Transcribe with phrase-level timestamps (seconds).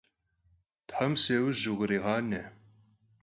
[0.89, 2.41] Them si yauj vukhriğane!